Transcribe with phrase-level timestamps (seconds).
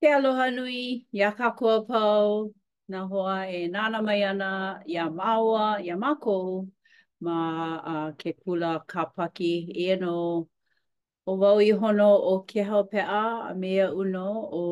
[0.00, 0.76] Ke aloha nui,
[1.12, 2.28] ia kākua pau,
[2.92, 4.46] na hoa e nāna mai ana,
[4.92, 6.60] ia māua, ia mākou,
[7.26, 7.32] ma
[7.90, 9.50] uh, ke kula kāpaki
[9.84, 10.14] e no
[11.28, 13.18] o wau i hono o ke hau pēa
[13.48, 14.22] a mea uno
[14.58, 14.68] o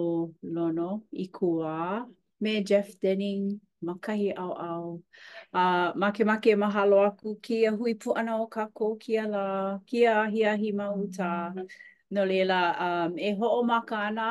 [0.61, 0.87] lono
[1.25, 1.73] i kua
[2.47, 3.45] me Jeff Denning
[3.89, 4.87] makahi au au.
[5.53, 9.27] A uh, make make mahalo aku ki a hui pu ana o kako ki a
[9.35, 9.45] la
[9.93, 11.35] ki a ahi ahi mauta.
[12.17, 14.31] No lela, um, e ho o maka ana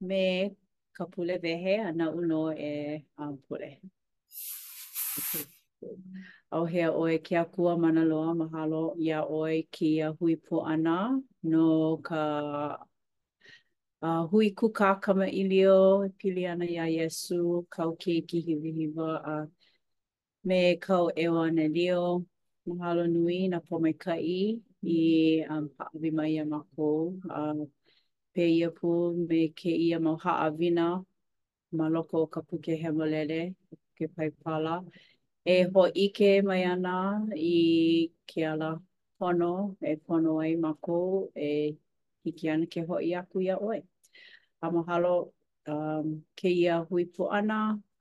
[0.00, 0.50] me
[0.96, 3.80] ka pule wehe a na uno e a um, pule.
[6.50, 10.64] Au hea oe ki a kua mana loa mahalo ia oe ki a hui po
[10.64, 12.22] ana no ka
[14.02, 19.34] uh, hui kuka kama ilio pili ana ia yesu kau ki ki hiwi hiwa a
[20.44, 22.24] me kau ewa na lio
[22.66, 25.00] mahalo nui na pomekai i
[25.50, 27.66] um, paawi mai a mako uh,
[28.36, 28.90] pēia pū
[29.28, 30.84] me ke ia mau haa vina
[31.78, 33.54] ma loko o ka puke hemolele
[33.98, 34.76] ke paipala.
[35.54, 36.94] E ho ike mai ana
[37.46, 38.68] i ke ala
[39.20, 39.50] pono
[39.92, 40.70] e pono ai ma
[41.48, 41.76] e
[42.24, 43.78] hiki ana ke ho i aku ia oe.
[44.62, 45.08] A mahalo
[45.66, 47.54] um, ke ia hui pu ana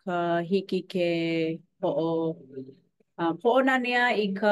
[0.05, 0.15] ka
[0.51, 1.05] hiki ke
[1.81, 2.75] po o um,
[3.19, 4.49] uh, po o nania i ka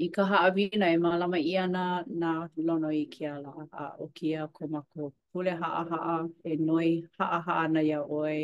[0.00, 1.82] i ka haʻawina e malama i ana
[2.20, 2.30] nā
[2.66, 7.64] lono i ke ala a o kia komako pule haa haa e noi haa haʻa
[7.74, 8.38] na ia oe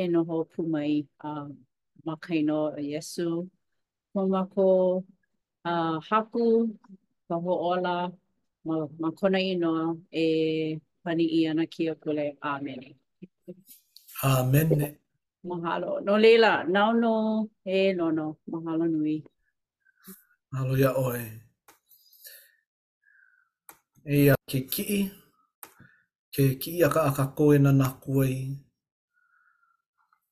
[0.00, 1.30] e noho pumai a
[2.06, 3.28] makaino a Yesu.
[4.14, 4.68] Komako
[5.64, 5.72] a
[6.08, 6.44] haku
[7.28, 7.36] ka
[7.70, 7.96] ola
[8.66, 9.84] ma, ma kona inoa
[10.24, 12.88] e pani i ana ke a pule amene.
[14.24, 14.86] Amene.
[15.48, 16.00] Mahalo.
[16.04, 18.36] No leila, nao no no, lono.
[18.52, 19.22] Mahalo nui.
[20.56, 21.24] Aloia oe.
[24.18, 25.00] Ia ke kii,
[26.32, 28.36] ke kii aka aka koe na nā kuei.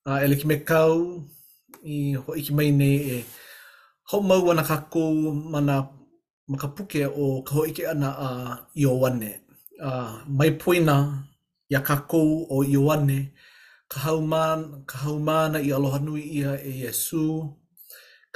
[0.09, 0.93] A ele ki me kau,
[1.95, 3.17] i ho ki mai nei e
[4.09, 5.13] ho mau ana ka kou
[5.53, 5.75] mana
[6.51, 8.29] makapuke o ka ho iki ana a
[8.81, 9.31] Ioane.
[9.89, 9.91] A
[10.37, 10.95] mai poina
[11.71, 13.19] i a ka kou o Ioane,
[13.91, 14.19] ka hau
[14.89, 17.25] ka hau mana i alohanui ia e Yesu,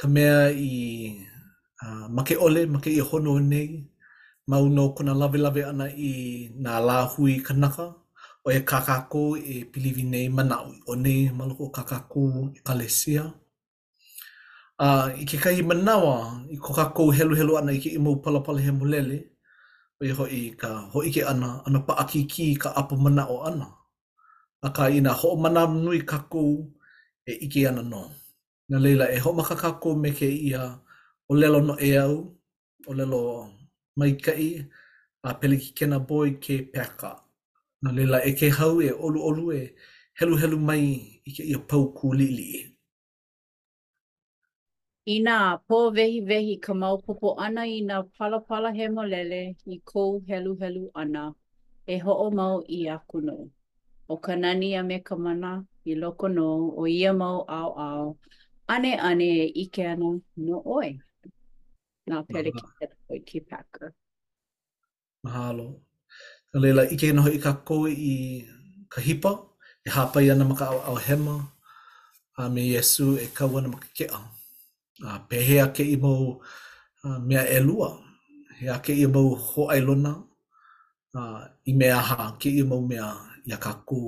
[0.00, 0.40] ka mea
[0.72, 0.72] i
[1.84, 3.68] uh, ma ke ole, ma ke i hono nei,
[4.48, 6.12] ma uno kona lawe lawe ana i
[6.62, 7.86] nga la hui kanaka,
[8.44, 9.22] o e kakako
[9.54, 12.22] e pilivi nei manau o nei maloko kakako
[12.56, 13.24] i kalesia.
[14.82, 18.70] Uh, I ke kai manawa, i kakako helu helu ana i ke imau palapala he
[18.74, 19.18] mulele,
[20.00, 23.66] o e hoi ka hoi ke ana, ana paaki ki ka apu o ana.
[24.64, 26.66] A ka ina ho manam nui kakou
[27.26, 28.10] e ike ana no.
[28.68, 30.81] Na leila e ho makakako me ke ia manawa,
[31.32, 32.14] o lelo no e au,
[32.88, 33.20] o lelo
[33.98, 34.46] mai kai,
[35.28, 37.10] a pele ki kena boi ke peka.
[37.82, 39.62] Nā lela e ke hau e olu olu e
[40.20, 40.82] helu helu mai
[41.28, 42.50] i ke ia pau kū li li.
[45.14, 45.36] I nā,
[45.68, 50.52] pō vehi vehi ka mau popo ana i nā palapala he lele i kou helu
[50.60, 51.24] helu ana
[51.86, 53.36] e ho o mau i a kuno.
[54.08, 55.50] O ka nani a me ka mana
[55.84, 56.48] i loko no
[56.80, 58.16] o ia mau ao ao,
[58.72, 60.60] ane ane e ike ana no oe.
[60.60, 60.90] No oi.
[62.08, 63.88] na pere ki te koe ki Packer.
[65.24, 65.66] Mahalo.
[66.50, 68.42] Ka leila, ike noho i ka koe i
[68.92, 69.30] ka hipa,
[69.86, 71.36] e hapa i ana maka au hema,
[72.40, 74.18] a me Yesu e kaua na maka kea.
[75.08, 76.24] A pehe ake i mau
[77.06, 77.88] a, mea e lua,
[78.58, 80.12] he ake i mau ho ailona,
[81.14, 83.06] a, i mea ha, ke i mau mea
[83.46, 84.00] e i a kaku.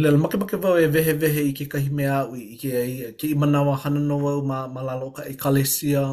[0.00, 2.70] Lele, make make vau e vehe vehe i ke kahi mea ui, i ke,
[3.18, 6.04] ke i manawa hananoa ma, ma lalo ka i kalesia,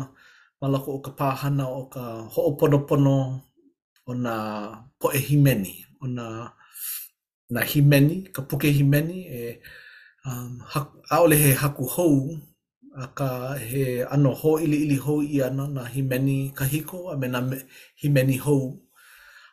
[0.66, 2.03] malako o ka pāhana o ka
[2.34, 3.16] ho'oponopono
[4.09, 4.34] o nā
[5.02, 6.26] poe himeni, o nā,
[7.53, 9.42] nā himeni, ka puke himeni, e
[10.26, 12.16] um, haku, aole he haku hou,
[13.02, 13.30] a ka
[13.62, 17.42] he ano ho ili ili hou i ana nā himeni kahiko, hiko, a me nā
[18.02, 18.74] himeni hou.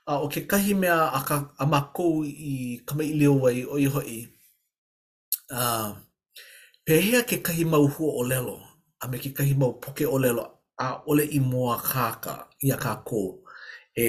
[0.08, 3.76] A o ke kahi mea a, ka, a makou i kama i leo wai o
[3.78, 4.16] i hoi,
[5.60, 5.92] uh,
[6.88, 8.56] pehea ke kahi mau hua o lelo,
[9.04, 12.34] a me ke kahi mau poke o lelo, a ole i mua kāka
[12.66, 13.22] i a kāko.
[13.96, 14.06] E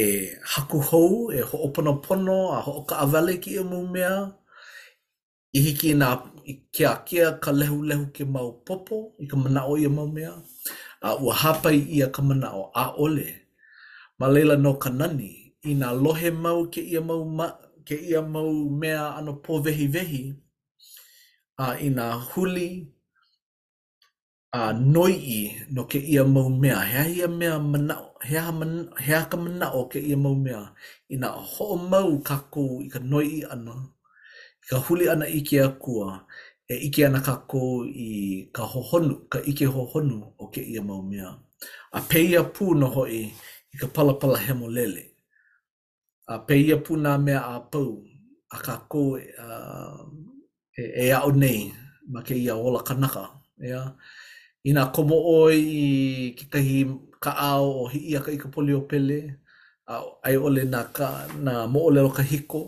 [0.54, 4.14] haku hou, e ho'opono pono, a ho'o ka awale ki e mu mea,
[5.54, 6.08] i hiki nā
[6.72, 10.08] kia kia ka lehu lehu ke mau popo i ka mana o i a mau
[10.18, 10.34] mea,
[11.02, 13.28] a ua hapai i a ka mana o a ole,
[14.20, 15.34] ma leila no ka nani,
[15.70, 17.50] i nā lohe mau ke i a mau, ma,
[17.88, 20.22] ke ia mau mea ano pō vehi vehi,
[21.60, 22.70] a i nā huli,
[24.56, 25.40] a uh, noi i
[25.76, 27.96] no ke ia mau mea he ia mea mana
[28.28, 28.72] he ha man
[29.04, 30.62] he ha ka mana o ke ia mau mea
[31.14, 33.74] ina ho mau ka ko i ka noi i ana
[34.62, 36.08] i ka huli ana i ke akua
[36.70, 38.10] e ike ana ka ko i
[38.56, 41.30] ka hohonu ka ike hohonu o ke ia mau mea
[41.98, 43.22] a pe ia pu no ho i
[43.74, 45.04] i ka pala pala he mo lele
[46.34, 47.92] a pe ia pu na mea a pau
[48.56, 49.18] a ka ko uh,
[50.80, 51.60] e, e, e a o nei
[52.14, 53.24] ma ke ia ola kanaka
[53.66, 53.88] ia yeah?
[54.70, 55.86] ina komo oi i
[56.38, 56.80] kitahi
[57.24, 59.20] ka ao o hi ia ka i ka poli o pele,
[60.26, 61.08] ai ole na, ka,
[61.46, 62.62] na mo ole ka hiko,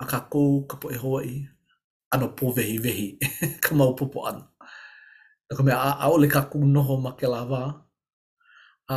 [0.00, 1.36] a ka kou ka po e hoa i,
[2.12, 3.06] ano po vehi vehi,
[3.64, 4.44] ka mau popo ana.
[5.48, 7.62] Naka mea, a, ole ka kou noho ma ke lava,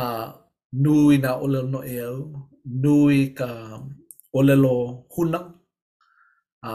[0.82, 2.18] nui na ole no e au,
[2.82, 3.48] nui ka
[4.38, 5.52] ole lo hunang,
[6.64, 6.72] a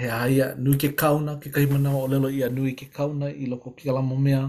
[0.00, 3.46] he aia nui ke kauna, ke kai manawa o lelo ia nui ke kauna i
[3.46, 4.42] loko ki alamo mea.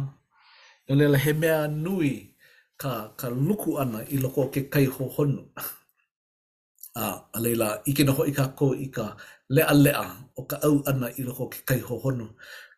[0.89, 2.35] Nō lela he mea nui
[2.77, 5.41] ka, ka luku ana i loko ke kai ho honu.
[6.95, 9.15] a, a leila, i ke noho i ka ko i ka
[9.49, 10.07] lea lea
[10.37, 12.27] o ka au ana i loko ke kai ho honu.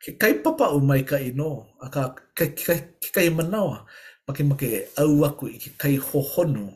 [0.04, 3.30] Ke kai papa u mai ka i no, a ka ke, ke, ke, ke kai
[3.30, 3.86] manawa,
[4.28, 6.74] make make au aku i ke kai ho honu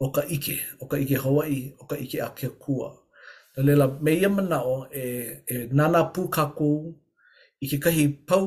[0.00, 2.92] o ka ike, o ka ike Hawaii, o ka ike a ke kua,
[3.58, 5.02] Lela, me ia mana o e,
[5.48, 6.94] e nana pū kāku
[7.60, 8.44] i ke kahi pau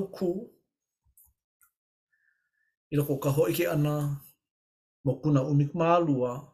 [2.92, 3.96] i loko ka hoi ke ana
[5.06, 6.48] mo kuna umik maalua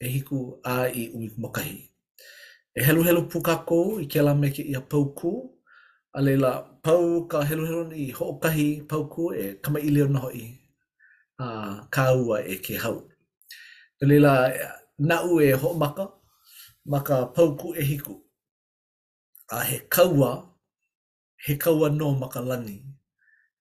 [0.00, 1.80] e hiku a i umik mokahi.
[2.76, 5.06] E helu helu pū kāku i ke la meke i a pau
[6.12, 6.52] a lela
[6.82, 10.44] pau ka helu helu ni ho kahi pauku e kama i leo na hoi
[11.40, 11.46] a
[11.90, 13.02] kāua e ke hau.
[14.02, 14.52] Lela,
[14.98, 16.06] na ue e ho maka,
[16.92, 18.14] ma ka pauku e hiku.
[19.56, 20.30] A he kaua,
[21.44, 22.76] he kaua no ma lani.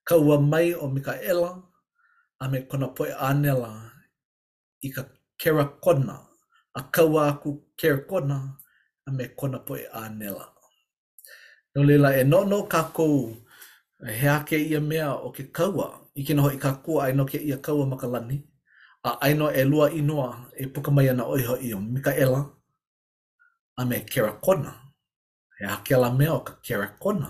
[0.08, 1.52] Kaua mai o mi ka ela,
[2.42, 3.72] a me kona poe anela
[4.82, 5.04] i ka
[5.40, 6.16] kera kona.
[6.80, 8.38] A kaua aku kera kona,
[9.08, 10.46] a me kona poe anela.
[11.76, 13.18] No leila e no no ka kou,
[14.08, 17.38] e he ake ia mea o ke kaua, i kina hoi ka kua aino ke
[17.40, 18.38] ia kaua ma lani.
[19.04, 22.57] A aino e lua inoa e puka na ana oiho i o mi ela,
[23.80, 24.72] a me kera kona.
[25.62, 27.30] E a ke ala mea ka kera kona.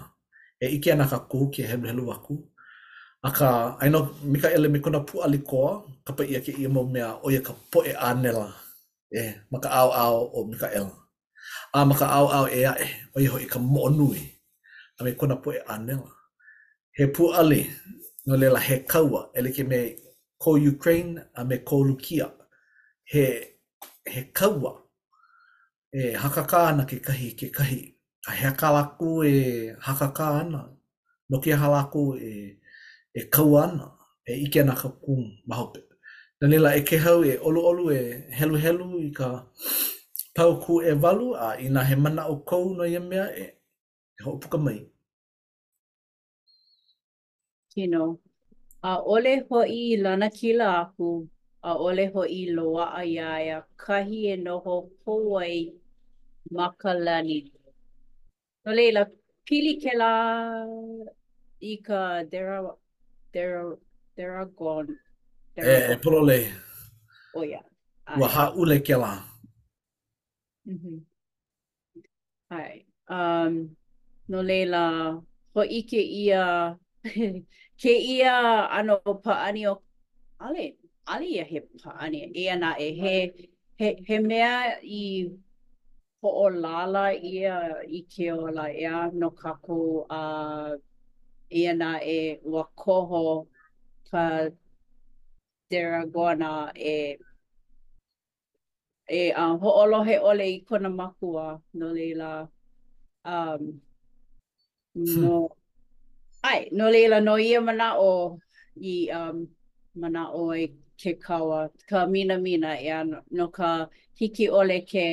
[0.63, 2.33] E ike ana ka kuhu ki helu helu aku.
[3.23, 3.47] A ka,
[3.81, 3.99] aino,
[4.31, 5.71] mika ele mi kona pu alikoa,
[6.05, 8.47] ka pa ia ke ia mo mea o ia ka po e anela.
[9.11, 9.21] E,
[9.51, 10.93] maka au au o mika ele.
[11.75, 14.21] A maka au au e ae, o ho i ka moonui.
[14.99, 16.09] A me kona po e anela.
[16.95, 17.61] He pu ali,
[18.25, 19.79] no lela he kaua, ele ke me
[20.41, 22.27] ko Ukraine a me ko Lukia.
[23.11, 24.73] He, he He kaua
[25.97, 27.93] e hakaka ana ke kahi ke kahi.
[28.27, 30.69] A hea kalaku e hakaka ana.
[31.29, 32.57] No ke halaku e,
[33.17, 33.91] e kau ana.
[34.27, 35.81] E ike ana ka kum mahope.
[36.41, 38.01] Na nila e ke hau e olu olu e
[38.37, 39.41] helu helu i ka
[40.37, 43.43] pau ku e walu a ina he mana o kou no ia mea e,
[44.19, 44.79] e ho upuka mai.
[47.73, 48.19] Kino.
[48.83, 51.25] A ole ho i lana kila aku
[51.63, 55.73] a ole ho i loa a ia kahi e ho kou ai
[56.51, 57.51] makalani.
[58.65, 59.05] No leila,
[59.45, 60.63] pili ke la
[61.61, 62.61] i ka dera,
[63.33, 63.63] dera,
[64.15, 64.87] dera gon.
[65.55, 66.39] Dera e, e polo le.
[67.35, 67.61] O ia.
[68.19, 69.13] Ua ha ule ke la.
[70.67, 70.97] Mm -hmm.
[72.51, 72.83] Hai.
[73.09, 73.75] Um,
[74.27, 75.15] no leila,
[75.53, 76.75] ho ike ia,
[77.81, 78.35] ke ia
[78.67, 79.73] ano pa ani o,
[80.43, 80.75] ale,
[81.07, 83.15] ale ia he pa ani, ia na e he,
[83.79, 85.31] he, he mea i
[86.21, 87.05] po o lala
[87.35, 90.23] ia i ke o la ea no kako a
[91.59, 92.21] ia na e
[92.51, 93.23] ua koho
[94.09, 94.23] ka
[95.71, 96.95] dera gona e
[99.07, 101.45] e a uh, ho olohe ole i kona makua
[101.79, 102.31] no leila
[103.35, 103.61] um
[104.95, 105.15] hmm.
[105.21, 105.33] no
[106.49, 108.39] ai no leila no ia mana o
[108.93, 109.37] i um
[110.01, 110.65] mana o e
[111.01, 111.59] ke kawa
[111.89, 112.97] ka mina mina ia
[113.37, 113.69] no ka
[114.19, 115.05] hiki ole ke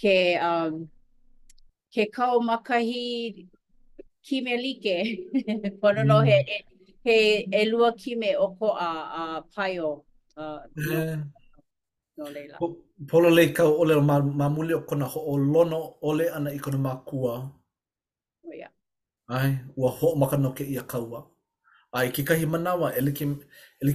[0.00, 0.84] ke um
[1.92, 3.48] ke kau makahi
[4.20, 5.00] kime like
[5.80, 6.44] pono no he
[7.00, 7.58] ke mm.
[7.64, 9.22] elua lua kime o ko a a
[9.54, 10.04] paio
[10.36, 10.60] a uh,
[10.92, 11.16] eh.
[12.16, 12.56] no, no leila
[13.08, 15.20] pono le kau ole ma ma muli o kona ho
[15.52, 17.32] lono ole ana i kona makua
[18.44, 19.50] o oh, ai
[19.80, 21.20] wa ho makano ke ia kaua
[21.96, 23.24] ai ki kahi manawa e liki,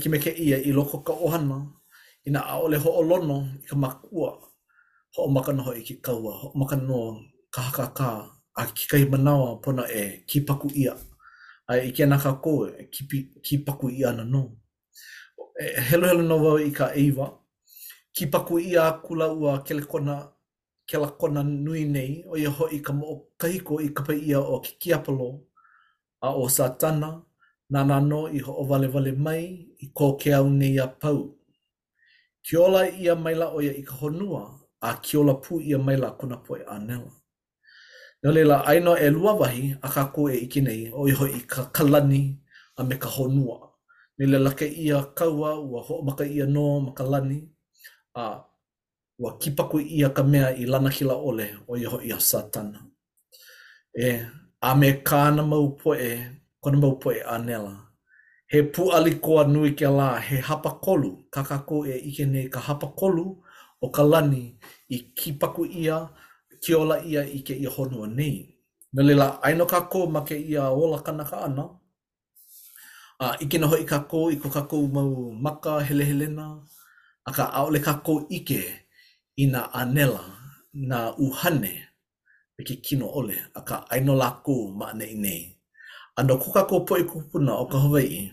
[0.05, 1.58] e me ke ia i loko ka ohana
[2.27, 4.31] ina a ole ho o lono i ka makua
[5.15, 7.20] ho makana ho ki kaua ho makana no
[7.51, 8.08] ka haka ka
[8.56, 10.96] a ki kai manawa pona e ki paku ia
[11.68, 14.44] a i e kena ka ko e ki pi, ki paku ia na no
[15.60, 17.27] e, e hello hello no wa i ka eiva
[18.15, 20.32] ki paku ia kula ua kele kona
[20.89, 23.08] kela kona nui nei o ia ho i ka mo
[23.41, 25.30] kai ko i ka pa ia o ki ki apolo
[26.24, 27.10] a o satana
[27.72, 29.44] na na no i ho o vale vale mai
[29.84, 31.22] i ko ke au nei a pau
[32.46, 35.97] ki ola ia maila o ia i ka honua a kio la pu ia mai
[36.03, 37.09] la kuna poe a nela.
[38.23, 41.41] Nō leila, aino e lua wahi a ka kō e iki nei o iho i
[41.51, 42.21] ka kalani
[42.79, 43.57] a me ka honua.
[44.17, 47.03] Nō leila, ke ia kaua ua ho maka ia no ma ka
[48.15, 48.43] a
[49.21, 52.79] ua kipaku ia ka mea i lana kila ole o iho i a satana.
[54.07, 54.25] E,
[54.61, 56.09] a me kāna mau poe,
[56.61, 57.77] kona mau poe a nela.
[58.47, 62.59] He pu alikoa nui ke la he hapakolu, kolu, ka kako e ike nei ka
[62.59, 63.38] hapa kolu,
[63.85, 64.43] o ka lani
[64.95, 65.97] i kipaku ia,
[66.61, 68.35] kiola ia i ke i honua nei.
[68.93, 71.65] Nā lila, aino ka kō ma ke ia ola kanaka ana,
[73.21, 76.47] a uh, ikina hoi ka kō i ko ka kō mau maka hele helena,
[77.27, 78.61] a ka aole ka kō ike
[79.41, 80.21] i na anela,
[80.73, 81.73] na uhane,
[82.55, 85.41] pe ke kino ole, a ka aino la kō ma ane i nei.
[86.19, 88.27] Ando ko ka kō poe kupuna o ka Hawaii,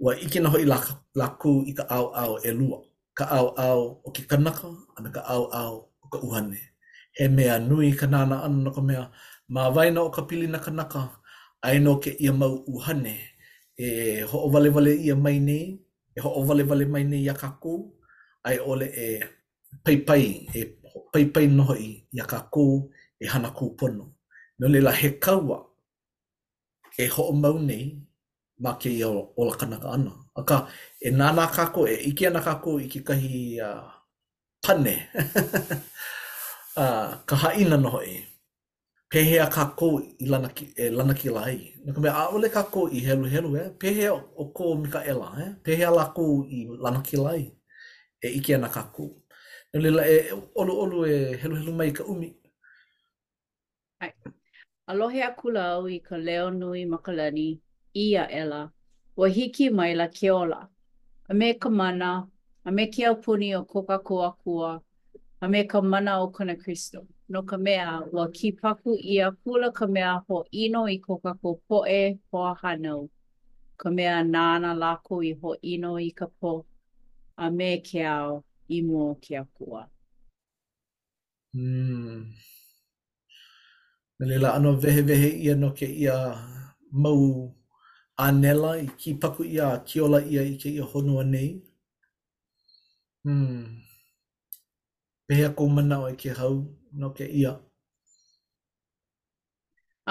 [0.00, 0.78] wa ikina hoi la,
[1.18, 2.78] la kō i ka au au e lua.
[3.20, 6.60] ka au au o ki kanaka ana ka au au o ka uhane.
[7.16, 9.02] He mea nui ka nāna ana na ka mea,
[9.54, 11.00] mā waina o ka pili na kanaka,
[11.68, 13.14] aino ke ia mau uhane,
[13.76, 15.64] e ho o vale vale ia mai nei,
[16.16, 17.80] e ho o vale vale mai nei ia kakou,
[18.48, 19.06] ai ole e
[19.84, 20.24] pai pai,
[20.58, 20.62] e
[21.12, 22.72] pai pai noho i ia kakou
[23.22, 24.04] e hana kūpono.
[24.60, 25.58] Nō lela he kaua,
[26.98, 27.84] e ho o mau nei,
[28.60, 30.12] ma ke ia o la kanaka ana.
[30.36, 30.68] A ka,
[31.06, 33.88] e nāna kako, e iki ana kako i ke kahi uh,
[34.64, 34.96] pane,
[36.76, 38.18] uh, ka haina noho e.
[39.10, 39.86] Pehea kako
[40.22, 41.56] i lanaki, e lana lai.
[41.84, 45.34] Nā ka mea, a ole kako i helu helu e, pehea o ko mika ela,
[45.42, 45.52] eh?
[45.64, 47.50] pehea lako i lanaki lai,
[48.22, 49.16] e iki ana kako.
[49.74, 52.36] Nā lila, e olu olu e, e helu helu mai ka umi.
[54.00, 54.12] Hai.
[54.86, 57.58] Alohea kula au i ka leo nui makalani,
[57.94, 58.70] ia ela
[59.16, 60.68] ua hiki mai la keola
[61.28, 62.26] a me ka mana
[62.64, 64.80] a me ke apuni o koka kua kua
[65.40, 69.72] a me ka mana o kona kristo no ka mea ua ki paku ia kula
[69.72, 73.08] ka mea ho ino i koka ko poe ho hanau
[73.76, 76.66] ka mea nana lako i ho ino i ka po
[77.36, 79.88] a me ke ao i mua ke akua.
[81.54, 82.32] Mm.
[84.20, 86.14] Nelela ano vehe vehe ia no ke ia
[86.92, 87.54] mau
[88.26, 91.48] anela i ki paku ia, ki ola ia i ke ia honua nei?
[93.24, 93.50] Hmm.
[95.28, 96.50] Pehea kou mana o i e ke hau
[97.00, 97.50] no ke ia?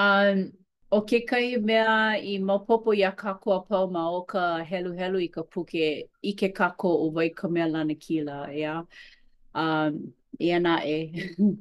[0.02, 0.34] Um,
[0.98, 1.90] o ke kai mea
[2.34, 5.84] i maupopo i a kakua pau ma o ka helu helu i ka puke
[6.32, 8.76] i ke kako o vai ka mea lana ki la, ea.
[9.66, 9.92] Um,
[10.48, 11.00] ia na e.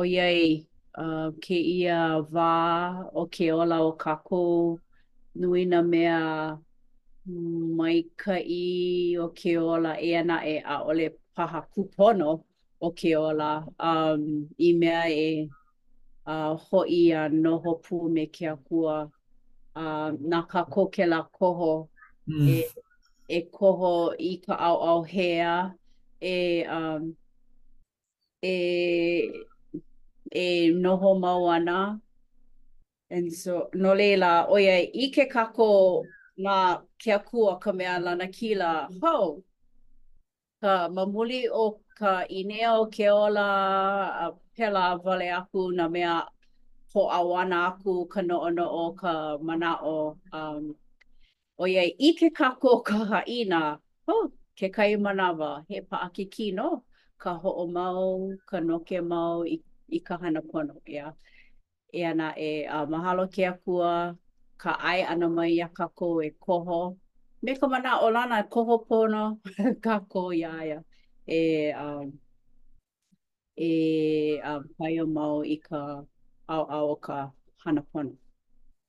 [0.00, 0.56] o iei
[1.04, 1.96] uh, ke ia
[2.34, 2.50] vā
[3.18, 4.80] o ke ola o kakou
[5.34, 6.56] nui na mea
[7.78, 12.30] mai ka i o ke ola e ana e a ole paha kupono
[12.80, 13.50] o ke ola
[13.90, 14.22] um,
[14.58, 15.28] i mea e
[16.26, 21.20] a uh, hoi a noho pū me ke akua a uh, nā ka koke la
[21.38, 21.74] koho
[22.28, 22.46] mm.
[22.56, 22.58] e,
[23.28, 25.52] e koho i ka au au hea
[26.20, 26.36] e
[26.76, 27.02] um,
[28.44, 28.56] e
[30.44, 30.48] e
[30.84, 31.78] noho mau ana
[33.16, 36.00] And so, no leila, oia, i ke kako
[36.38, 39.42] na kia kua ka mea lana kila hau.
[40.62, 43.44] Ka mamuli o ka inea o ke ola,
[44.24, 46.24] a pela vale aku na mea
[46.94, 50.16] ho awana aku ka noono o ka mana o.
[50.32, 50.74] Um,
[51.60, 53.76] oia, i ke kako ka haina,
[54.08, 56.84] ho, ke kai manawa, he pa ke kino,
[57.18, 59.60] ka ho o mau, ka noke mau, i,
[59.92, 61.10] i ka hana pono, yeah.
[61.98, 64.16] e ana e uh, mahalo ke akua,
[64.62, 66.96] ka ai ana mai a ka kou e koho.
[67.42, 69.24] Me ka mana o lana e koho pono
[69.84, 70.78] ka kou ia ia.
[71.28, 71.38] E,
[71.76, 72.06] um,
[73.56, 73.70] e
[74.42, 75.80] um, pai o mau i ka
[76.48, 77.30] au au o ka
[77.62, 78.12] hana pono.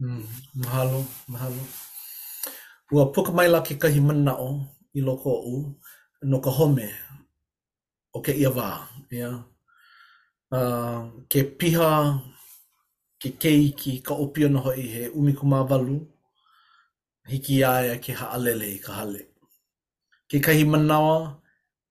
[0.02, 0.24] Mm,
[0.64, 0.98] mahalo,
[1.32, 1.62] mahalo.
[2.94, 4.52] Ua puka mai la ke kahi mana o
[4.98, 5.56] i loko u
[6.30, 6.88] no ka home
[8.16, 8.70] o ke ia wā.
[9.12, 9.40] Yeah.
[10.56, 11.90] Uh, ke piha
[13.24, 15.96] ke keiki ka opio noho i he umiku mawalu,
[17.32, 19.22] hiki aia ke haalele i ka hale.
[20.28, 21.40] Ke kahi manawa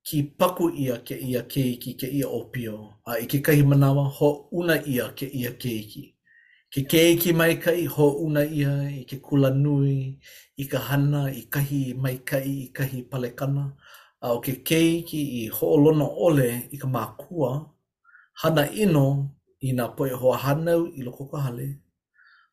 [0.04, 4.28] ki paku ia ke ia keiki ke ia opio, a i ke kahi manawa ho
[4.52, 6.04] una ia ke ia keiki.
[6.72, 10.20] Ke keiki mai kai ho una ia i ke kula nui,
[10.62, 13.72] i ka hana, i kahi mai kai, i kahi palekana,
[14.20, 17.52] a o ke keiki i ho olona ole i ka mākua,
[18.40, 19.32] hana ino
[19.66, 21.68] i nga poe e hoa hanau i loko ka hale,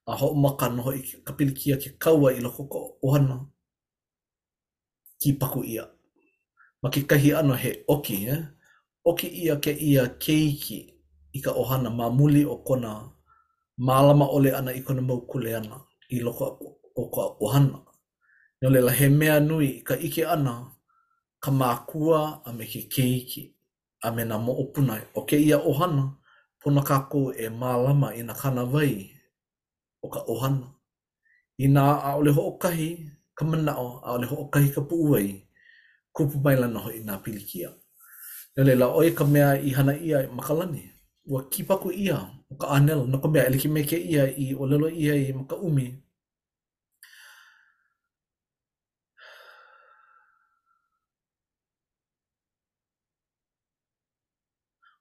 [0.06, 3.46] a ho maka noho i ka pilikia ke kaua i loko ka ohana
[5.22, 5.86] ki paku ia.
[6.82, 8.42] Ma ke kahi ano he oki, eh?
[9.06, 10.80] oki ia ke ia keiki
[11.34, 13.10] i ka ohana ma muli o kona
[13.78, 15.82] malama ole ana i kona maukule ana
[16.14, 16.62] i loko
[16.96, 17.82] o ka ohana.
[18.62, 20.76] Nyo lela he mea nui i ka ike ana
[21.42, 23.52] ka mākua a me ke keiki
[24.04, 26.19] a me na mo opunai o ke ia ohana.
[26.64, 28.94] puna kako e mālama i na kanawai
[30.06, 30.68] o ka ohana.
[31.64, 32.90] I nā a ole ho kahi
[33.38, 35.28] ka mana o a ole ho kahi ka puuai
[36.16, 37.70] kupu maila noho i nā pilikia.
[38.56, 40.84] Nā leila oe ka mea i hana ia i makalani.
[41.26, 42.18] Ua kipaku ia
[42.52, 45.56] o ka anela no ka mea ele meke ia i o lelo ia i maka
[45.56, 45.88] umi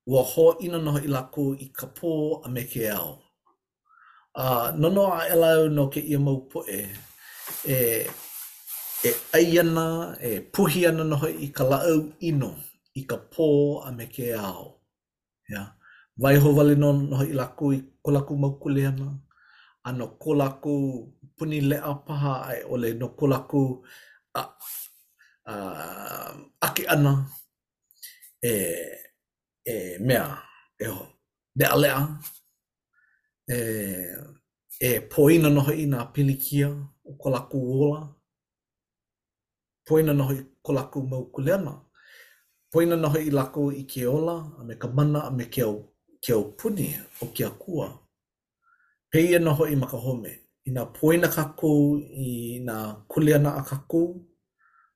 [0.09, 2.11] ua ho ina noho i laku i ka pō
[2.45, 3.11] a me ke ao.
[4.39, 6.79] Uh, nono a elau no ke ia mau poe,
[7.69, 7.75] e,
[9.05, 11.99] e ai ana, e puhi ana noho i ka laau
[12.29, 12.51] ino,
[12.95, 13.47] i ka pō
[13.87, 14.79] a me ke ao.
[15.51, 15.75] Yeah.
[16.17, 19.09] Vai ho vale no noho i laku i ko laku mau kule ana,
[19.85, 20.75] ano ko laku
[21.37, 23.63] puni le a paha ai ole no ko laku
[24.37, 24.43] e a,
[25.53, 25.55] a,
[26.67, 27.13] ake ana,
[28.43, 28.49] e...
[28.53, 28.99] Eh,
[29.73, 30.29] e mea
[30.79, 31.03] e ho
[31.59, 31.99] de alea
[33.57, 33.59] e
[34.89, 36.69] e poina no i nga pilikia
[37.09, 38.03] o kolaku ola
[39.87, 41.73] poina noho i kolaku maukuleana
[42.71, 45.77] poina no i lako i ke ola a me ka mana a me ke au
[46.23, 46.87] ke au puni
[47.23, 47.87] o ke akua
[49.11, 50.31] peia noho i maka home
[50.67, 51.71] i nga poina kako
[52.25, 52.29] i
[52.65, 52.77] nga
[53.11, 54.01] kuleana a kako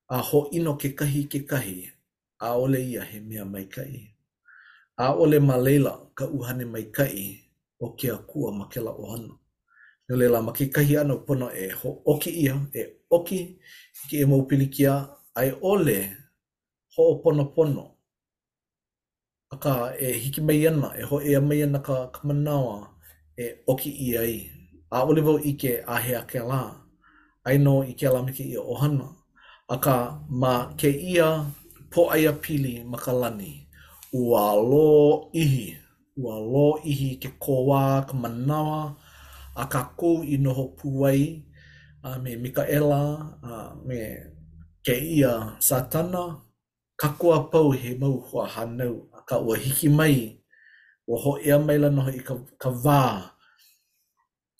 [0.08, 1.78] a ho ino ke kahi ke kahi
[2.46, 3.84] a ole ia he mea maikai.
[3.84, 4.11] kai
[5.04, 7.16] a ole ma leila ka uhane mai kai
[7.84, 9.32] o ke akua ma ke la ohana.
[10.06, 12.82] Nō leila ma ke kahi ana pono e ho oki ia, e
[13.16, 13.38] oki
[14.08, 14.94] ke e maupili kia
[15.40, 15.98] ai ole
[16.94, 17.84] ho o pono
[19.52, 22.76] A ka e hiki mai ana, e ho e a mai ana ka kamanawa
[23.36, 24.38] e oki ia i.
[24.90, 26.62] A ole vau i ke ahea ke la,
[27.48, 29.08] ai no i ke la me ke ia ohana.
[29.68, 29.96] A ka
[30.40, 31.28] ma ke ia
[31.92, 33.52] po aia pili makalani.
[34.12, 35.72] ua lo ihi
[36.20, 38.96] ua lo ihi ke kowa ka manawa
[39.56, 41.20] a ka kou i noho puai
[42.06, 43.02] a me Mikaela
[43.40, 43.52] a
[43.88, 43.98] me
[44.84, 45.32] ke ia
[45.66, 46.22] satana
[47.00, 50.16] ka kua pau he mau hua hanau a ka ua hiki mai
[51.08, 53.00] ua ho ea mai la noho i ka, ka vā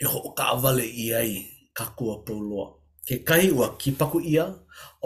[0.00, 1.30] e ho o ka avale i ai
[1.76, 2.66] ka kua pau loa
[3.06, 4.44] ke kai ua kipaku ia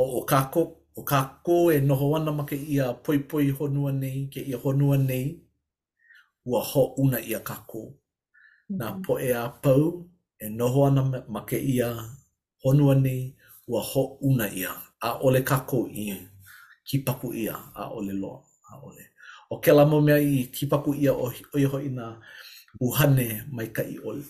[0.01, 3.93] o o ka kou o ka kō e noho ana ma ke ia poipoi honua
[3.93, 5.27] nei, ke ia honua nei,
[6.47, 7.83] ua ho una ia ka kō.
[7.87, 9.03] Mm Nā mm-hmm.
[9.07, 9.83] po e a pau,
[10.41, 11.89] e noho ana ma ke ia
[12.65, 13.37] honua nei,
[13.69, 14.73] ua ho una ia.
[15.03, 16.17] A ole ka kō i
[16.89, 18.41] ki paku ia, a ole loa,
[18.73, 19.05] a ole.
[19.51, 22.17] O ke la mo mea i ki paku ia o, o iho i nā
[22.81, 24.25] uhane mai ka i ole.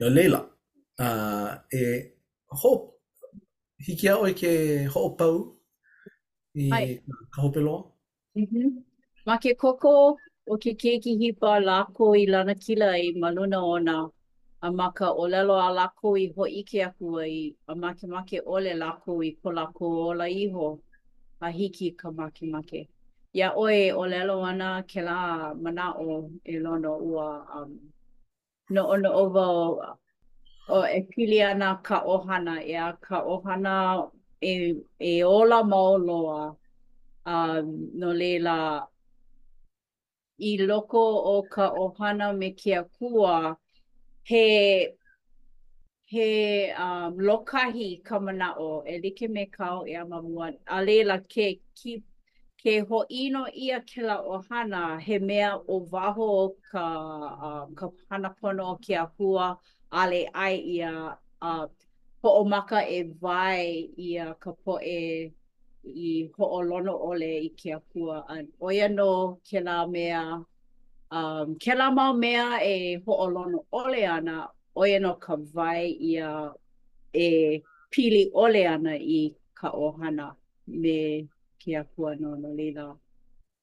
[0.00, 0.40] Yo leila,
[0.98, 1.82] uh, e
[2.48, 2.93] ho
[3.86, 4.50] hiki au e ke
[4.92, 5.34] ho'opau
[6.64, 7.82] i ka hopeloa.
[8.34, 8.70] Mm mm-hmm.
[9.26, 9.92] Ma ke koko
[10.52, 13.96] o ke keiki hipa lako i lana kila i maluna ona
[14.66, 17.36] a ma ka olelo a lako i ho ike aku ai
[17.70, 20.66] a ma ke make ole lako i ko lako o la iho
[21.44, 22.80] a hiki ka make make.
[23.36, 26.08] Ia oe olelo ana ke la mana o
[26.44, 27.72] e lono ua um,
[28.74, 29.94] no ono o wau
[30.70, 33.74] o e pili ana ka ohana e a ka ohana
[34.40, 34.48] e,
[34.98, 36.56] e ola maoloa
[37.26, 38.86] um, no leila
[40.38, 43.56] i loko o ka ohana me kia kua
[44.22, 44.88] he
[46.06, 51.18] he um, lokahi ka mana o e like me kau e a mamua a leila
[51.20, 52.02] ke ki
[52.62, 56.84] ke ho ino ia ke la ohana he mea o waho o ka,
[57.48, 59.58] um, ka hana pono o kia kua
[59.90, 61.66] ale ai ia a uh,
[62.22, 65.32] po o maka e vai ia ka po e
[65.84, 70.40] i ho o lono ole i ke akua an oia no ke la mea
[71.12, 74.48] um ke la mau mea e ho o lono ole ana
[74.80, 76.26] oia no ka vai ia
[77.12, 80.26] e pili ole ana i ka ohana
[80.82, 80.98] me
[81.60, 82.96] ke akua no no lila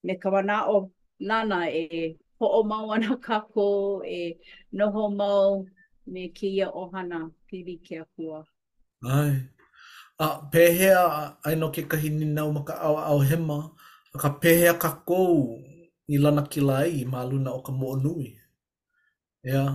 [0.06, 0.92] me ka wana o
[1.30, 4.38] nana e ho o mau ana ka ko e
[4.78, 5.66] noho mau
[6.08, 8.46] me kia ohana pili ke akua.
[9.06, 9.34] Ai.
[10.20, 11.04] A pehea
[11.46, 13.60] ai no ke kahi ninau ma ka awa au hema,
[14.14, 15.36] a ka pehea ka kou
[16.14, 18.30] i lana kila ai i maluna o ka moonui.
[19.50, 19.66] Ea,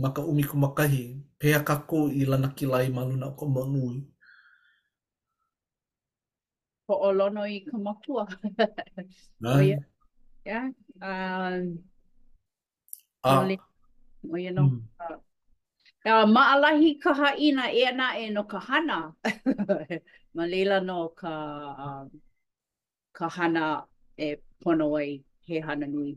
[0.00, 1.04] ma ka umi kumakahi,
[1.38, 3.98] pehea ka kou i lana kila ai i maluna o ka moonui.
[6.86, 8.24] Po o lono i ka makua.
[9.46, 9.68] Ai.
[9.68, 9.80] Ia.
[10.46, 10.60] Ia.
[11.02, 11.78] Um,
[13.24, 13.28] a.
[13.44, 13.71] Ah.
[14.30, 14.68] o you know.
[14.70, 14.80] Mm.
[15.10, 15.16] Uh,
[16.10, 18.98] uh ma alahi ka haina e na e no ka hana.
[20.36, 21.32] ma lela no ka
[21.88, 22.04] uh,
[23.16, 23.66] ka hana
[24.26, 24.28] e
[24.62, 25.10] pono ai
[25.46, 26.10] he hana nui.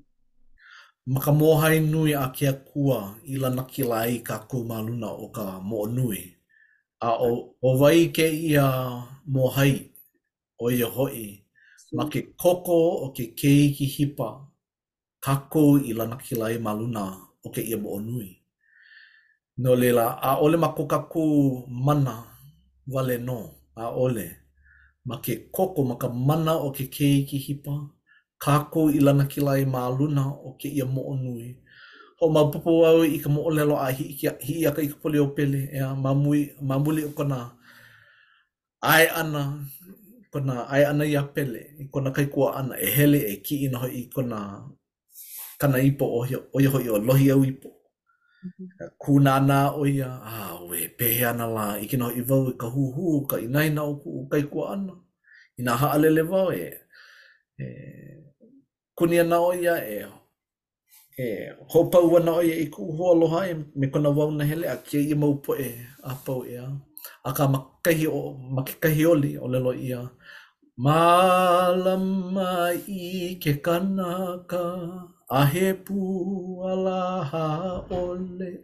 [1.14, 3.00] Ma ka mōhai nui a kia kua
[3.34, 6.20] i lana ki lai ka kumaluna o ka mo nui.
[7.08, 7.30] A o,
[7.68, 8.70] o wai ke i a
[9.36, 9.74] mōhai
[10.64, 11.26] o i hoi,
[11.96, 14.30] ma ke koko o ke keiki hipa,
[15.26, 16.16] kako i lana
[16.66, 17.06] maluna
[17.46, 18.30] o ke ia mo'o nui.
[19.64, 21.24] No lela, a ole ma koka ku
[21.88, 22.16] mana
[22.94, 23.38] wale no,
[23.84, 24.28] a ole,
[25.08, 27.76] ma ke koko ma ka mana o ke kei ki hipa,
[28.44, 31.46] kako i lana ki lai ma luna o ke ia mo'o nui,
[32.18, 34.06] ho ma popo au i ka mo'o lelo a hi
[34.52, 36.10] i aka i ka pole o pele, ea, ma,
[36.70, 37.40] ma muli o kona
[38.94, 39.42] ae ana,
[40.32, 43.56] kona ae ana i a pele, i kona kai kua ana, e hele e ki
[43.66, 44.40] ina hoi i kona
[45.58, 46.22] kana ipo o
[46.54, 47.70] o ia hoi o lohi ipo.
[48.46, 49.80] Mm -hmm.
[49.80, 52.68] o ia, a ah, we pehe ana la, i kino i vau i e ka
[52.68, 54.94] huhu, ka inaina o ku, ka i kua ana.
[55.58, 56.66] I nā haalele vau e,
[57.60, 57.66] e
[58.98, 59.98] kuni ana o ia e,
[61.18, 61.26] e
[61.74, 64.78] hopau ana o ia i ku hoa loha e me kona wau na hele, a
[64.78, 66.66] kia i mau po e, e a pau ea.
[67.28, 68.20] A ka makahi o,
[68.56, 70.02] makikahi oli o lelo ia,
[70.78, 74.62] Mālama i ke kanaka.
[74.62, 75.14] Mālama i ke kanaka.
[75.30, 78.60] a he pū alaha ole.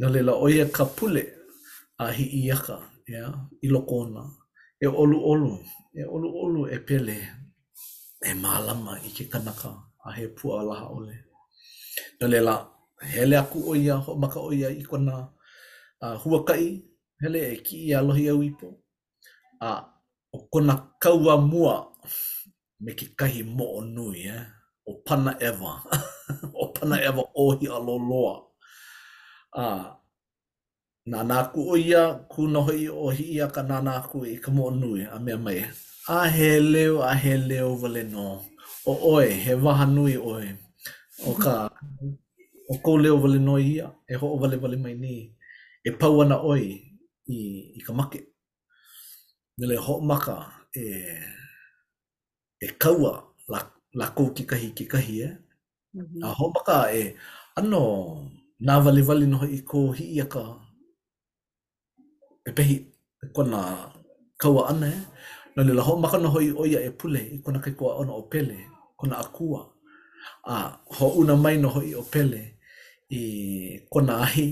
[0.00, 1.24] Nā lela oia ka pule
[1.98, 3.34] a he iaka, ia, yeah,
[3.64, 4.28] i lokona.
[4.82, 5.58] E olu olu,
[5.96, 7.16] e olu olu e pele,
[8.22, 9.72] e mālama i ke kanaka
[10.04, 11.16] a he pū alaha ole.
[12.20, 12.68] Nā lela
[13.02, 15.28] hele aku oia, ho maka oia i kona
[16.02, 16.82] uh, huakai,
[17.22, 18.76] hele e ki i alohi au ipo.
[19.60, 19.82] A
[20.34, 21.88] o kona kaua mua
[22.80, 24.44] me ke kahi mo'o nui, eh?
[24.88, 25.72] o pana ewa,
[26.62, 28.34] o pana ewa ohi a loloa.
[29.56, 29.64] A,
[31.12, 34.70] nā nāku o ia, ku noho i ohi ia ka nā nāku i ka mua
[34.74, 35.58] nui a mea mai.
[36.08, 38.26] A he leo, a he leo vale no.
[38.86, 40.52] O oe, he waha nui oe.
[41.26, 41.56] O ka,
[42.70, 45.16] o kou leo vale no ia, e ho o vale vale mai ni.
[45.86, 46.60] E pau ana oe
[47.28, 48.22] i, i ka make.
[49.60, 50.36] Nele ho maka
[50.72, 50.82] e,
[52.64, 53.12] e kaua
[53.52, 53.60] la
[53.96, 55.30] la ko kahi ki kahi e.
[55.94, 56.20] Mm -hmm.
[56.24, 57.16] A ho maka e
[57.58, 57.82] ano
[58.60, 60.42] na vale vale no i ko hi ia ka
[62.48, 62.76] e pehi
[63.22, 63.60] e kona
[64.40, 64.98] kaua ana e.
[65.56, 68.22] No le la maka no hoi oia e pule i kona kai kua ana o
[68.32, 68.56] pele,
[68.98, 69.60] kona akua.
[70.52, 70.54] A
[70.96, 72.42] ho una mai no hoi o pele
[73.20, 73.20] i
[73.92, 74.48] kona ahi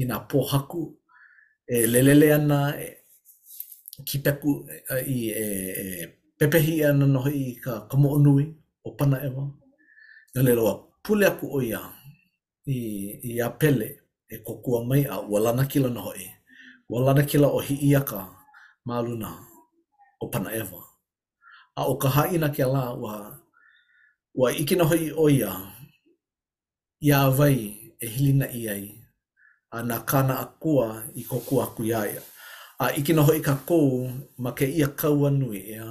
[0.00, 0.82] i nga pō haku
[1.74, 2.86] e lelele ana e,
[4.08, 5.46] ki peku e, e, e,
[5.92, 6.06] e
[6.38, 8.44] pepehi e ana no i ka kamo nui
[8.86, 9.44] o pana ewa.
[10.34, 11.80] Nga leloa, pule aku o ia
[12.66, 12.76] i,
[13.22, 13.88] i a pele
[14.28, 16.24] e kokua mai a walana kila no hoi.
[16.92, 18.18] Walana kila o hi iaka
[18.86, 19.30] maluna
[20.22, 20.80] o pana ewa.
[21.80, 23.14] A o ka haina ke la wa,
[24.40, 25.52] wa ikina hoi o ia
[27.04, 27.58] i a vai
[27.98, 28.84] e hilina i ai.
[29.76, 31.82] A na kana akua i kokua aku
[32.78, 33.88] A ikina hoi ka kou
[34.42, 35.88] ma ke ia kaua nui ea.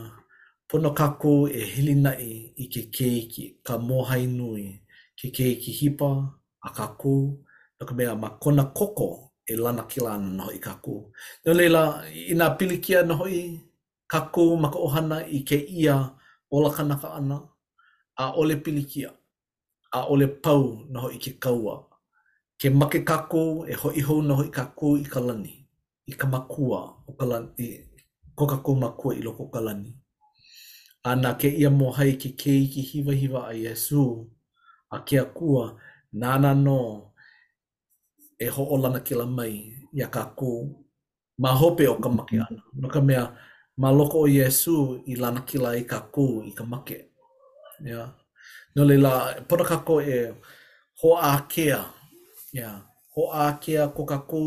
[0.74, 4.64] pono kako e hili nai i ke keiki, ka mohai nui,
[5.22, 6.10] ke keiki hipa,
[6.64, 7.14] a kako,
[7.78, 9.10] no ka mea ma kona koko
[9.46, 10.96] e lana ki lana noho i kako.
[11.46, 13.42] Nō leila, i nga pilikia noho i
[14.14, 15.96] kako maka ohana i ke ia
[16.56, 17.38] ola kanaka ana,
[18.22, 19.10] a ole pilikia,
[19.98, 21.76] a ole pau noho i ke kaua.
[22.60, 25.54] Ke make kako e hoi hou noho i kako i ka lani,
[26.12, 27.68] i ka makua, o ka lani,
[28.38, 29.92] ko kako makua i loko ka lani.
[31.04, 34.24] ana ke ia mo mohai ke kei ki hiva hiva a Yesu,
[34.88, 35.76] a ke akua,
[36.14, 37.12] nana no,
[38.40, 40.52] e ho hoolana ke la mai, ia ka kū,
[41.44, 42.62] ma hope o ka make ana.
[42.80, 43.28] No ka mea,
[43.78, 47.12] ma loko o Yesu i lana ki la i ka kū, i ka make.
[47.84, 48.12] Yeah.
[48.76, 50.32] No leila, pota ka ko e
[51.04, 51.84] ho a kea,
[52.56, 52.80] yeah.
[53.14, 54.42] ho a kea ko ka kū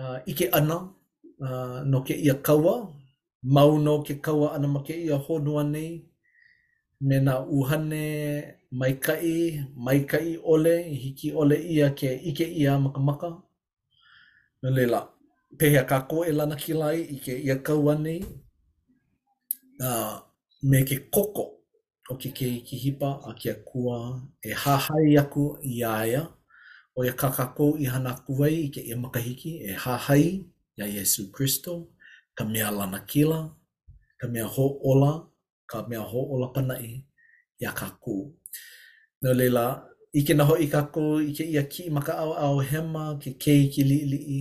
[0.00, 0.80] uh, ike ana,
[1.44, 2.88] uh, no ke ia kaua,
[3.44, 6.02] mauno no ke kaua ana ma ke ia honua nei
[7.00, 13.28] me na uhane maikai maikai ole hiki ole ia ke ike ia maka maka
[14.62, 15.08] no lela
[15.58, 18.24] pehea ka ko e lana ki lai i ke ia kaua nei
[19.80, 20.16] uh,
[20.62, 21.60] me ke koko
[22.10, 26.22] o ke ke iki hipa a ke kua e hahai aku i aia
[26.96, 30.26] o ia kakako i hana kuwai i ke ia makahiki e hahai
[30.76, 31.86] Ya Yesu Christo
[32.34, 33.38] ka mea lana kila,
[34.18, 35.12] ka mea ho ola,
[35.70, 37.06] ka mea ho ola panai,
[37.62, 38.30] ia ka kū.
[39.22, 39.64] Nau no leila,
[40.14, 43.82] ike ke naho ka kū, i ia ki maka au au hema, ke kei ki
[43.84, 44.40] li li i,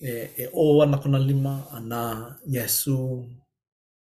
[0.00, 0.10] e,
[0.42, 1.80] e o ana kuna lima, a
[2.46, 3.24] Yesu,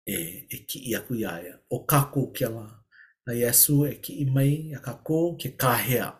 [0.05, 0.15] e,
[0.55, 1.53] e ki i aku i aia.
[1.71, 2.67] O ka kū ke la,
[3.25, 6.11] na Yesu e ki i mai, ia ka kū, ke kāhea,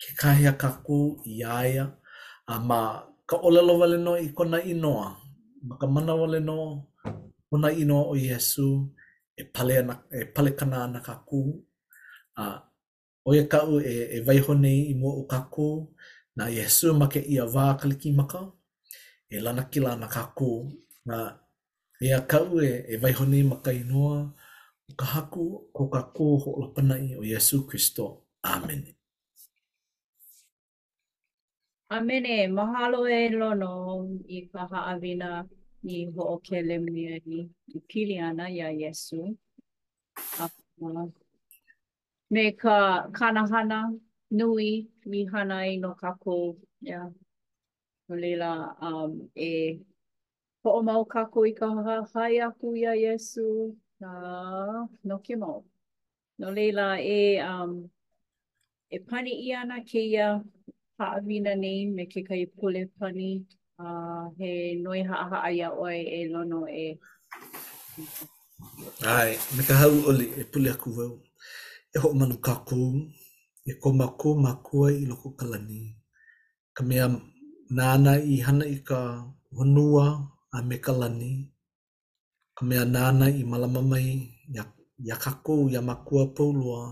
[0.00, 1.86] ke kāhea ka kū i aia,
[2.46, 5.23] a mā, ka olelo vale no i kona inoa,
[5.68, 6.58] ma ka mana wale no,
[7.54, 8.68] una ino o Yesu,
[9.40, 11.40] e pale, ana, e pale kana ana ka kū,
[12.42, 12.44] a
[13.28, 15.68] o e kau e, e waiho nei i mua o ka kū,
[16.38, 18.42] na Yesu ma ke ia wā kaliki maka,
[19.34, 20.48] e lana ki lana ka kū,
[21.08, 21.16] na
[22.00, 24.18] e a kau e, e waiho nei maka inoa,
[24.90, 25.44] o ka haku
[25.76, 26.50] ko ka kū ho
[27.20, 28.06] o Yesu Kristo.
[28.44, 28.82] Amen.
[31.96, 33.70] A mene, mahalo e lono
[34.36, 35.30] i ka haawina
[35.94, 39.20] i ho'okele mea i, i pili ana ia Yesu.
[40.42, 40.48] A,
[40.80, 41.06] uh,
[42.32, 43.78] me ka kanahana
[44.38, 44.68] nui
[45.10, 47.00] mi hana i no kako ya
[48.08, 48.50] No leila,
[48.82, 49.50] um, e
[50.64, 51.68] ho'o mau kako i ka
[52.14, 53.76] hai aku ia Yesu.
[54.00, 55.64] na no ke mau.
[56.38, 57.88] No leila, e, um,
[58.90, 60.42] e pani i ana ke ia
[60.98, 63.28] haʻawina nei me kekahi pule pani
[63.84, 63.86] a
[64.38, 64.50] he
[64.84, 66.86] noi haʻa ia ʻoe e lono e
[69.16, 71.14] Ai, me ka hau ole e pule aku wau.
[71.94, 72.90] E ho manu ka kou,
[73.70, 75.80] e ko mako makua i loko kalani.
[76.76, 77.06] Ka mea
[77.76, 78.98] nāna i hana i ka
[79.56, 80.06] honua
[80.56, 81.32] a me kalani.
[82.56, 84.08] Ka mea nāna i malama mai,
[85.08, 86.82] ia ka kou, ia makua pauloa,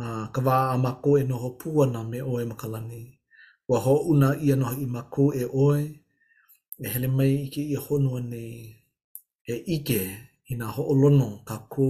[0.00, 3.06] uh, ka wā a mako e noho puana me oe makalani.
[3.68, 5.80] Wa ho una ia noho i mako e oe,
[6.84, 8.56] e hele mai ike i honua nei
[9.48, 10.00] e ike
[10.50, 11.86] i nga ho'olono ka kō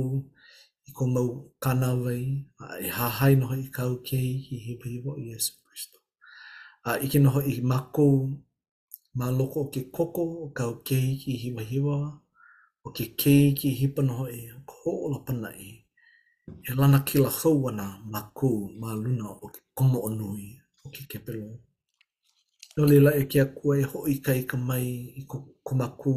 [0.89, 1.29] i ko mau
[1.65, 2.23] kanawai
[2.65, 5.99] a e hahai noho i kau kei ki hipa hipa o Iesu Christo.
[6.89, 8.07] A ike noho i mako
[9.19, 11.97] ma loko o ke koko o kau kei ki hipa hipa
[12.85, 15.53] o ke kei ki hipa noho i ko'o lapanai.
[15.55, 15.81] pana
[16.71, 18.51] e lana ki la hauana ma kū
[18.81, 20.45] ma luna o ke komo o nui
[20.85, 21.47] o ke kepelo.
[22.75, 24.87] Nō leila e kia kua e hoi ka ka mai
[25.21, 26.15] i ko kumaku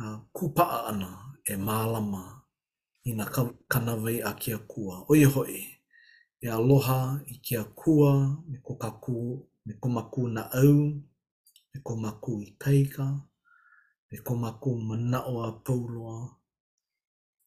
[0.00, 1.10] uh, kūpaa ana
[1.52, 2.22] e mālama
[3.08, 3.40] i nga ka,
[3.72, 4.94] kanawai a kia kua.
[5.10, 5.58] Oie hoi,
[6.44, 7.00] e aloha
[7.32, 8.10] i kia kua
[8.48, 9.16] me ko kaku
[9.66, 10.74] me ko maku na au,
[11.70, 13.06] me ko maku i kaika,
[14.08, 16.18] me ko maku manaoa pauloa.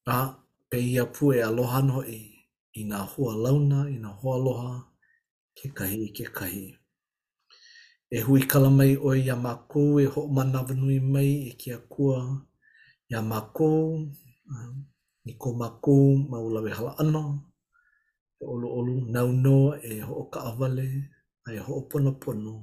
[0.05, 0.42] Ah,
[0.73, 2.17] pe ia pu e aloha no i,
[2.81, 4.71] i ngā hua launa, i ngā hua aloha,
[5.57, 6.63] ke kahi i ke kahi.
[8.09, 11.77] E hui kalamai mai o ia mākou e ho mana vanui mai e ki a
[11.93, 12.17] kua
[13.13, 14.01] ia mākou,
[14.53, 14.71] um,
[15.29, 17.21] ni ko mākou ma ulawe hala ana,
[18.41, 20.89] e olu olu nau e ho ka awale,
[21.47, 22.55] a e ho o pono pono,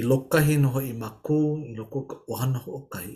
[0.10, 3.12] lokahi no noho i makou, i loko ka ohana ho o kahi.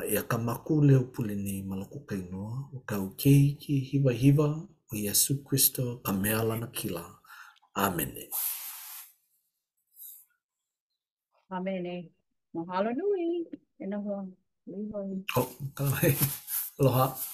[0.00, 4.12] a e ka maku leo pule nei malako kai noa o ka ukei ki hiwa
[4.22, 4.46] hiwa
[4.90, 7.04] o Yesu Christo ka mea lana kila.
[7.84, 8.24] Amene.
[11.56, 11.96] Amene.
[12.54, 13.26] Mahalo nui.
[13.82, 14.20] E na hoa.
[14.70, 15.14] Lihoi.
[15.38, 16.16] Oh, ka hei.
[16.78, 17.33] Aloha.